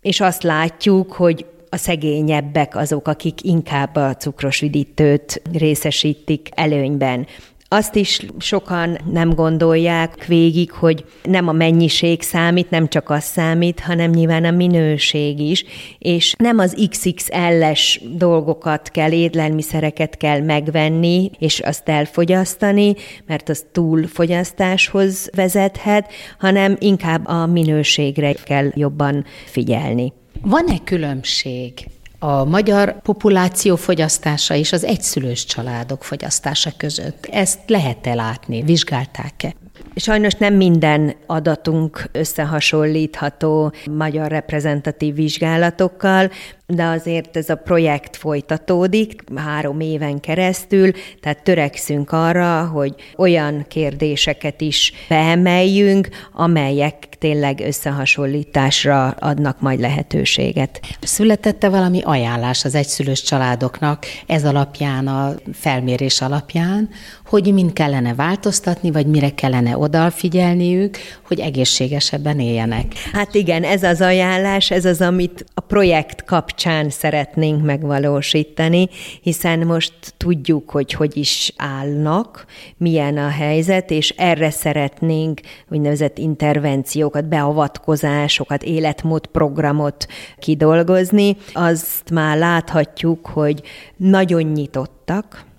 és 0.00 0.20
azt 0.20 0.42
látjuk, 0.42 1.12
hogy 1.12 1.46
a 1.72 1.76
szegényebbek 1.76 2.76
azok, 2.76 3.08
akik 3.08 3.44
inkább 3.44 3.96
a 3.96 4.14
cukros 4.14 4.60
üdítőt 4.60 5.42
részesítik 5.52 6.48
előnyben. 6.54 7.26
Azt 7.68 7.94
is 7.94 8.20
sokan 8.38 8.98
nem 9.12 9.34
gondolják 9.34 10.26
végig, 10.26 10.70
hogy 10.70 11.04
nem 11.22 11.48
a 11.48 11.52
mennyiség 11.52 12.22
számít, 12.22 12.70
nem 12.70 12.88
csak 12.88 13.10
az 13.10 13.24
számít, 13.24 13.80
hanem 13.80 14.10
nyilván 14.10 14.44
a 14.44 14.50
minőség 14.50 15.40
is, 15.40 15.64
és 15.98 16.34
nem 16.38 16.58
az 16.58 16.88
XXL-es 16.90 18.00
dolgokat 18.16 18.88
kell, 18.88 19.12
édlelmiszereket 19.12 20.16
kell 20.16 20.40
megvenni, 20.40 21.30
és 21.38 21.60
azt 21.60 21.88
elfogyasztani, 21.88 22.94
mert 23.26 23.48
az 23.48 23.64
túlfogyasztáshoz 23.72 25.30
vezethet, 25.34 26.12
hanem 26.38 26.76
inkább 26.78 27.26
a 27.26 27.46
minőségre 27.46 28.32
kell 28.32 28.70
jobban 28.74 29.24
figyelni. 29.46 30.12
Van-e 30.40 30.78
különbség 30.84 31.86
a 32.18 32.44
magyar 32.44 33.00
populáció 33.02 33.76
fogyasztása 33.76 34.54
és 34.54 34.72
az 34.72 34.84
egyszülős 34.84 35.44
családok 35.44 36.04
fogyasztása 36.04 36.72
között? 36.76 37.26
Ezt 37.30 37.60
lehet-e 37.66 38.14
látni? 38.14 38.62
Vizsgálták-e? 38.62 39.54
Sajnos 39.94 40.34
nem 40.34 40.54
minden 40.54 41.14
adatunk 41.26 42.08
összehasonlítható 42.12 43.72
magyar 43.90 44.30
reprezentatív 44.30 45.14
vizsgálatokkal, 45.14 46.30
de 46.66 46.84
azért 46.84 47.36
ez 47.36 47.48
a 47.48 47.56
projekt 47.56 48.16
folytatódik 48.16 49.24
három 49.36 49.80
éven 49.80 50.20
keresztül, 50.20 50.90
tehát 51.20 51.42
törekszünk 51.42 52.12
arra, 52.12 52.66
hogy 52.66 52.94
olyan 53.16 53.64
kérdéseket 53.68 54.60
is 54.60 54.92
beemeljünk, 55.08 56.08
amelyek 56.32 57.08
tényleg 57.18 57.60
összehasonlításra 57.60 59.08
adnak 59.08 59.60
majd 59.60 59.80
lehetőséget. 59.80 60.80
Születette 61.00 61.68
valami 61.68 62.00
ajánlás 62.04 62.64
az 62.64 62.74
egyszülős 62.74 63.22
családoknak 63.22 64.06
ez 64.26 64.44
alapján, 64.44 65.06
a 65.06 65.34
felmérés 65.52 66.20
alapján, 66.20 66.88
hogy 67.32 67.52
mind 67.52 67.72
kellene 67.72 68.14
változtatni, 68.14 68.90
vagy 68.90 69.06
mire 69.06 69.30
kellene 69.30 69.78
odafigyelniük, 69.78 70.96
hogy 71.26 71.40
egészségesebben 71.40 72.40
éljenek. 72.40 72.94
Hát 73.12 73.34
igen, 73.34 73.64
ez 73.64 73.82
az 73.82 74.00
ajánlás, 74.00 74.70
ez 74.70 74.84
az, 74.84 75.00
amit 75.00 75.44
a 75.54 75.60
projekt 75.60 76.24
kapcsán 76.24 76.90
szeretnénk 76.90 77.64
megvalósítani, 77.64 78.88
hiszen 79.22 79.58
most 79.58 79.94
tudjuk, 80.16 80.70
hogy 80.70 80.92
hogy 80.92 81.16
is 81.16 81.52
állnak, 81.56 82.44
milyen 82.76 83.16
a 83.16 83.28
helyzet, 83.28 83.90
és 83.90 84.14
erre 84.16 84.50
szeretnénk 84.50 85.40
úgynevezett 85.70 86.18
intervenciókat, 86.18 87.28
beavatkozásokat, 87.28 88.62
életmódprogramot 88.62 90.06
kidolgozni. 90.38 91.36
Azt 91.52 92.10
már 92.10 92.38
láthatjuk, 92.38 93.26
hogy 93.26 93.62
nagyon 93.96 94.42
nyitottak, 94.42 95.50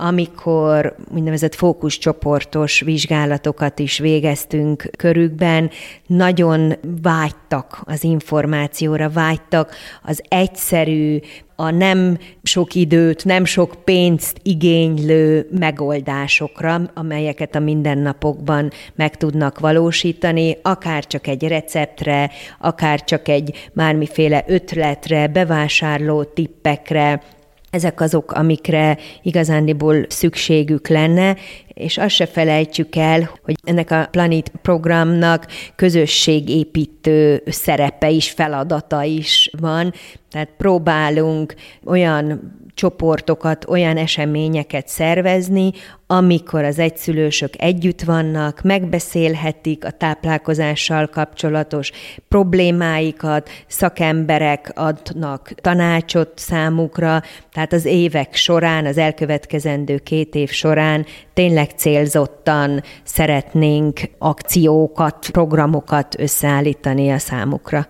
amikor 0.00 0.94
úgynevezett 1.14 1.54
fókuszcsoportos 1.54 2.80
vizsgálatokat 2.80 3.78
is 3.78 3.98
végeztünk 3.98 4.90
körükben, 4.96 5.70
nagyon 6.06 6.72
vágytak 7.02 7.80
az 7.84 8.04
információra, 8.04 9.10
vágytak 9.10 9.74
az 10.02 10.22
egyszerű, 10.28 11.18
a 11.56 11.70
nem 11.70 12.18
sok 12.42 12.74
időt, 12.74 13.24
nem 13.24 13.44
sok 13.44 13.74
pénzt 13.84 14.36
igénylő 14.42 15.48
megoldásokra, 15.58 16.80
amelyeket 16.94 17.54
a 17.54 17.58
mindennapokban 17.58 18.70
meg 18.94 19.16
tudnak 19.16 19.58
valósítani, 19.58 20.56
akár 20.62 21.06
csak 21.06 21.26
egy 21.26 21.48
receptre, 21.48 22.30
akár 22.58 23.04
csak 23.04 23.28
egy 23.28 23.70
bármiféle 23.72 24.44
ötletre, 24.46 25.26
bevásárló 25.28 26.22
tippekre, 26.22 27.22
ezek 27.70 28.00
azok, 28.00 28.32
amikre 28.32 28.98
igazándiból 29.22 30.04
szükségük 30.08 30.88
lenne, 30.88 31.36
és 31.68 31.98
azt 31.98 32.14
se 32.14 32.26
felejtsük 32.26 32.96
el, 32.96 33.30
hogy 33.42 33.54
ennek 33.64 33.90
a 33.90 34.08
Planet 34.10 34.52
programnak 34.62 35.46
közösségépítő 35.76 37.42
szerepe 37.46 38.10
is, 38.10 38.30
feladata 38.30 39.02
is 39.02 39.50
van, 39.60 39.92
tehát 40.30 40.48
próbálunk 40.56 41.54
olyan 41.84 42.58
csoportokat, 42.80 43.64
olyan 43.68 43.96
eseményeket 43.96 44.88
szervezni, 44.88 45.72
amikor 46.06 46.64
az 46.64 46.78
egyszülősök 46.78 47.54
együtt 47.58 48.02
vannak, 48.02 48.62
megbeszélhetik 48.62 49.84
a 49.84 49.90
táplálkozással 49.90 51.06
kapcsolatos 51.06 51.90
problémáikat, 52.28 53.48
szakemberek 53.66 54.72
adnak 54.74 55.52
tanácsot 55.54 56.32
számukra, 56.34 57.22
tehát 57.52 57.72
az 57.72 57.84
évek 57.84 58.34
során, 58.34 58.86
az 58.86 58.98
elkövetkezendő 58.98 59.98
két 59.98 60.34
év 60.34 60.50
során 60.50 61.06
tényleg 61.34 61.70
célzottan 61.76 62.82
szeretnénk 63.02 64.00
akciókat, 64.18 65.28
programokat 65.32 66.14
összeállítani 66.18 67.10
a 67.10 67.18
számukra. 67.18 67.88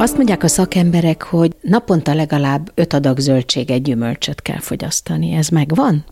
Azt 0.00 0.16
mondják 0.16 0.42
a 0.42 0.48
szakemberek, 0.48 1.22
hogy 1.22 1.56
naponta 1.60 2.14
legalább 2.14 2.70
öt 2.74 2.92
adag 2.92 3.18
zöldséget, 3.18 3.82
gyümölcsöt 3.82 4.42
kell 4.42 4.58
fogyasztani. 4.58 5.32
Ez 5.32 5.48
megvan? 5.48 6.04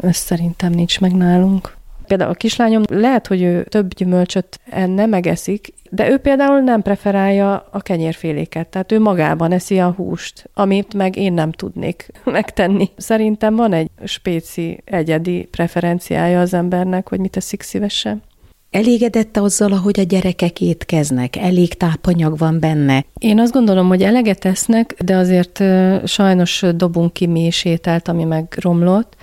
Ez 0.00 0.16
szerintem 0.16 0.72
nincs 0.72 1.00
meg 1.00 1.12
nálunk. 1.12 1.76
Például 2.06 2.30
a 2.30 2.34
kislányom 2.34 2.82
lehet, 2.90 3.26
hogy 3.26 3.42
ő 3.42 3.64
több 3.64 3.94
gyümölcsöt 3.94 4.60
enne, 4.70 5.06
megeszik, 5.06 5.74
de 5.90 6.10
ő 6.10 6.16
például 6.16 6.60
nem 6.60 6.82
preferálja 6.82 7.68
a 7.70 7.80
kenyérféléket, 7.80 8.66
tehát 8.66 8.92
ő 8.92 9.00
magában 9.00 9.52
eszi 9.52 9.78
a 9.78 9.90
húst, 9.90 10.50
amit 10.54 10.94
meg 10.94 11.16
én 11.16 11.32
nem 11.32 11.52
tudnék 11.52 12.10
megtenni. 12.24 12.90
Szerintem 12.96 13.56
van 13.56 13.72
egy 13.72 13.90
spéci, 14.04 14.80
egyedi 14.84 15.48
preferenciája 15.50 16.40
az 16.40 16.54
embernek, 16.54 17.08
hogy 17.08 17.18
mit 17.18 17.36
eszik 17.36 17.62
szívesen. 17.62 18.22
Elégedett 18.70 19.36
azzal, 19.36 19.72
ahogy 19.72 20.00
a 20.00 20.02
gyerekek 20.02 20.60
étkeznek? 20.60 21.36
Elég 21.36 21.74
tápanyag 21.74 22.38
van 22.38 22.60
benne? 22.60 23.04
Én 23.18 23.40
azt 23.40 23.52
gondolom, 23.52 23.88
hogy 23.88 24.02
eleget 24.02 24.44
esznek, 24.44 24.94
de 25.04 25.16
azért 25.16 25.62
sajnos 26.04 26.64
dobunk 26.74 27.12
ki 27.12 27.26
mi 27.26 27.46
is 27.46 27.64
ételt, 27.64 28.08
ami 28.08 28.24
meg 28.24 28.54
romlott 28.60 29.16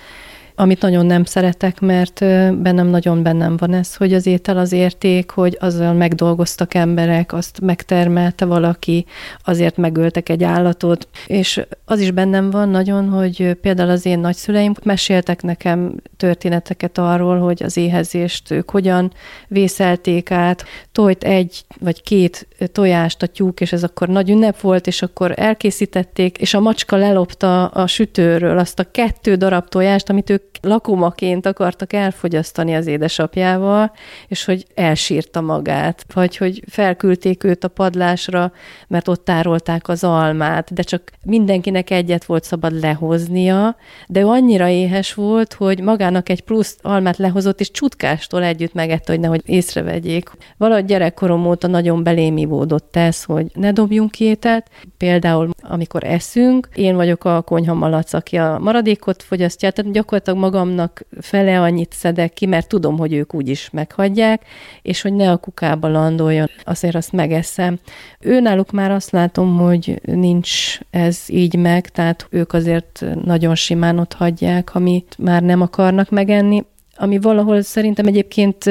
amit 0.55 0.81
nagyon 0.81 1.05
nem 1.05 1.23
szeretek, 1.23 1.79
mert 1.79 2.19
bennem 2.61 2.87
nagyon 2.87 3.23
bennem 3.23 3.57
van 3.57 3.73
ez, 3.73 3.95
hogy 3.95 4.13
az 4.13 4.25
étel 4.25 4.57
az 4.57 4.71
érték, 4.71 5.29
hogy 5.29 5.57
azzal 5.59 5.93
megdolgoztak 5.93 6.73
emberek, 6.73 7.33
azt 7.33 7.59
megtermelte 7.61 8.45
valaki, 8.45 9.05
azért 9.43 9.77
megöltek 9.77 10.29
egy 10.29 10.43
állatot, 10.43 11.07
és 11.27 11.61
az 11.85 11.99
is 11.99 12.11
bennem 12.11 12.49
van 12.49 12.69
nagyon, 12.69 13.09
hogy 13.09 13.53
például 13.61 13.89
az 13.89 14.05
én 14.05 14.19
nagyszüleim 14.19 14.73
meséltek 14.83 15.41
nekem 15.41 15.95
történeteket 16.17 16.97
arról, 16.97 17.39
hogy 17.39 17.63
az 17.63 17.77
éhezést 17.77 18.51
ők 18.51 18.69
hogyan 18.69 19.13
vészelték 19.47 20.31
át, 20.31 20.65
tojt 20.91 21.23
egy 21.23 21.65
vagy 21.79 22.03
két 22.03 22.47
tojást 22.71 23.21
a 23.21 23.27
tyúk, 23.27 23.61
és 23.61 23.71
ez 23.71 23.83
akkor 23.83 24.07
nagy 24.07 24.29
ünnep 24.29 24.59
volt, 24.59 24.87
és 24.87 25.01
akkor 25.01 25.33
elkészítették, 25.35 26.37
és 26.37 26.53
a 26.53 26.59
macska 26.59 26.95
lelopta 26.95 27.67
a 27.67 27.87
sütőről 27.87 28.57
azt 28.57 28.79
a 28.79 28.91
kettő 28.91 29.35
darab 29.35 29.67
tojást, 29.67 30.09
amit 30.09 30.29
ők 30.29 30.43
lakomaként 30.61 31.45
akartak 31.45 31.93
elfogyasztani 31.93 32.75
az 32.75 32.87
édesapjával, 32.87 33.91
és 34.27 34.45
hogy 34.45 34.65
elsírta 34.75 35.41
magát, 35.41 36.05
vagy 36.13 36.37
hogy 36.37 36.63
felküldték 36.67 37.43
őt 37.43 37.63
a 37.63 37.67
padlásra, 37.67 38.51
mert 38.87 39.07
ott 39.07 39.25
tárolták 39.25 39.87
az 39.87 40.03
almát, 40.03 40.73
de 40.73 40.81
csak 40.81 41.11
mindenkinek 41.25 41.89
egyet 41.89 42.25
volt 42.25 42.43
szabad 42.43 42.79
lehoznia, 42.79 43.75
de 44.07 44.19
ő 44.19 44.25
annyira 44.25 44.67
éhes 44.67 45.13
volt, 45.13 45.53
hogy 45.53 45.81
magának 45.81 46.29
egy 46.29 46.41
plusz 46.41 46.77
almát 46.81 47.17
lehozott, 47.17 47.59
és 47.59 47.71
csutkástól 47.71 48.43
együtt 48.43 48.73
megette, 48.73 49.11
hogy 49.11 49.21
nehogy 49.21 49.41
észrevegyék. 49.45 50.31
Valahogy 50.57 50.85
gyerekkorom 50.85 51.45
óta 51.47 51.67
nagyon 51.67 52.03
belémivódott 52.45 52.95
ez, 52.95 53.23
hogy 53.23 53.51
ne 53.53 53.71
dobjunk 53.71 54.19
ételt. 54.19 54.69
Például, 54.97 55.49
amikor 55.61 56.03
eszünk, 56.03 56.69
én 56.75 56.95
vagyok 56.95 57.25
a 57.25 57.41
konyha 57.41 57.73
malac, 57.73 58.13
aki 58.13 58.35
a 58.35 58.59
maradékot 58.61 59.23
fogyasztja, 59.23 59.71
tehát 59.71 59.91
gyakorlatilag 59.91 60.39
magamnak 60.39 61.05
fele 61.21 61.61
annyit 61.61 61.93
szedek 61.93 62.33
ki, 62.33 62.45
mert 62.45 62.67
tudom, 62.67 62.97
hogy 62.97 63.13
ők 63.13 63.33
úgyis 63.33 63.69
meghagyják, 63.69 64.45
és 64.81 65.01
hogy 65.01 65.13
ne 65.13 65.31
a 65.31 65.37
kukába 65.37 65.87
landoljon, 65.87 66.49
azért 66.63 66.95
azt 66.95 67.11
megeszem. 67.11 67.79
Ő 68.19 68.39
náluk 68.39 68.71
már 68.71 68.91
azt 68.91 69.11
látom, 69.11 69.57
hogy 69.57 70.01
nincs 70.03 70.79
ez 70.89 71.23
így 71.27 71.55
meg, 71.55 71.89
tehát 71.89 72.27
ők 72.29 72.53
azért 72.53 73.05
nagyon 73.23 73.55
simán 73.55 73.99
ott 73.99 74.13
hagyják, 74.13 74.75
amit 74.75 75.15
már 75.17 75.41
nem 75.41 75.61
akarnak 75.61 76.09
megenni 76.09 76.63
ami 76.97 77.19
valahol 77.19 77.61
szerintem 77.61 78.05
egyébként 78.05 78.63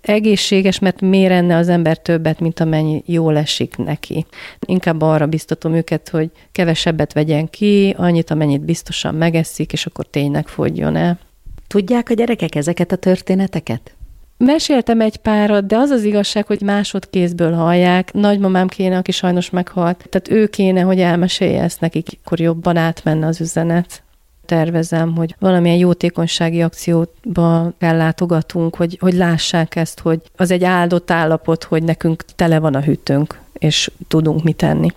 egészséges, 0.00 0.78
mert 0.78 1.00
miért 1.00 1.32
enne 1.32 1.56
az 1.56 1.68
ember 1.68 1.98
többet, 1.98 2.40
mint 2.40 2.60
amennyi 2.60 3.02
jól 3.06 3.36
esik 3.36 3.76
neki. 3.76 4.26
Inkább 4.66 5.02
arra 5.02 5.26
biztatom 5.26 5.74
őket, 5.74 6.08
hogy 6.08 6.30
kevesebbet 6.52 7.12
vegyen 7.12 7.50
ki, 7.50 7.94
annyit, 7.98 8.30
amennyit 8.30 8.64
biztosan 8.64 9.14
megeszik, 9.14 9.72
és 9.72 9.86
akkor 9.86 10.06
tényleg 10.06 10.48
fogjon 10.48 10.96
el. 10.96 11.18
Tudják 11.66 12.10
a 12.10 12.14
gyerekek 12.14 12.54
ezeket 12.54 12.92
a 12.92 12.96
történeteket? 12.96 13.94
Meséltem 14.36 15.00
egy 15.00 15.16
párat, 15.16 15.66
de 15.66 15.76
az 15.76 15.90
az 15.90 16.04
igazság, 16.04 16.46
hogy 16.46 16.60
másodkézből 16.60 17.52
hallják. 17.52 18.12
Nagymamám 18.12 18.68
kéne, 18.68 18.96
aki 18.96 19.12
sajnos 19.12 19.50
meghalt. 19.50 20.06
Tehát 20.08 20.30
ő 20.30 20.46
kéne, 20.46 20.80
hogy 20.80 21.00
elmesélje 21.00 21.62
ezt 21.62 21.80
nekik, 21.80 22.06
akkor 22.24 22.40
jobban 22.40 22.76
átmenne 22.76 23.26
az 23.26 23.40
üzenet 23.40 24.02
tervezem, 24.50 25.16
hogy 25.16 25.34
valamilyen 25.38 25.76
jótékonysági 25.76 26.62
akcióba 26.62 27.72
ellátogatunk, 27.78 28.76
hogy, 28.76 28.96
hogy 29.00 29.14
lássák 29.14 29.76
ezt, 29.76 30.00
hogy 30.00 30.20
az 30.36 30.50
egy 30.50 30.64
áldott 30.64 31.10
állapot, 31.10 31.64
hogy 31.64 31.82
nekünk 31.82 32.24
tele 32.36 32.58
van 32.58 32.74
a 32.74 32.80
hűtőnk, 32.80 33.38
és 33.52 33.90
tudunk 34.08 34.42
mit 34.42 34.56
tenni. 34.56 34.92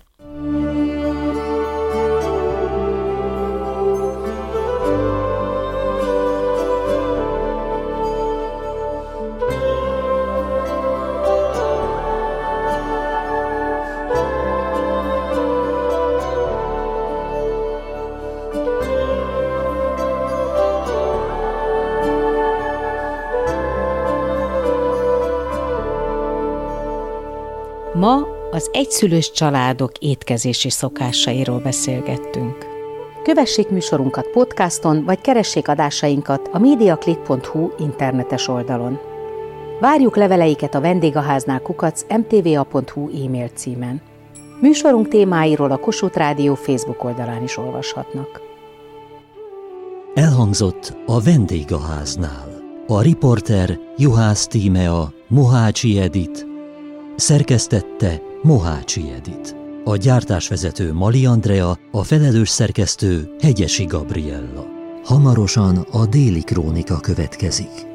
Egyszülős 28.84 29.32
családok 29.32 29.92
étkezési 30.00 30.70
szokásairól 30.70 31.60
beszélgettünk. 31.60 32.58
Kövessék 33.24 33.70
műsorunkat 33.70 34.28
podcaston, 34.28 35.04
vagy 35.06 35.22
keressék 35.22 35.68
adásainkat 35.68 36.50
a 36.52 36.60
mediaclick.hu 36.60 37.70
internetes 37.80 38.48
oldalon. 38.48 39.00
Várjuk 39.80 40.16
leveleiket 40.16 40.76
a 40.76 40.82
vendégháznál 40.82 41.60
kukac 41.60 42.06
mtva.hu 42.18 43.26
e-mail 43.26 43.48
címen. 43.48 44.02
Műsorunk 44.62 45.08
témáiról 45.08 45.72
a 45.72 45.78
Kossuth 45.78 46.18
Rádió 46.18 46.56
Facebook 46.56 47.04
oldalán 47.04 47.44
is 47.44 47.58
olvashatnak. 47.58 48.42
Elhangzott 50.14 50.98
a 51.06 51.22
vendégháznál. 51.22 52.62
A 52.88 53.02
riporter 53.02 53.80
Juhász 53.98 54.48
Tímea, 54.48 55.14
Mohácsi 55.28 56.00
Edit, 56.00 56.52
Szerkesztette 57.16 58.22
Mohácsi 58.44 59.12
Edit. 59.12 59.56
A 59.84 59.96
gyártásvezető 59.96 60.94
Mali 60.94 61.26
Andrea, 61.26 61.78
a 61.92 62.04
felelős 62.04 62.50
szerkesztő 62.50 63.36
Hegyesi 63.40 63.86
Gabriella. 63.86 64.66
Hamarosan 65.04 65.78
a 65.92 66.06
déli 66.06 66.44
krónika 66.44 67.00
következik. 67.00 67.93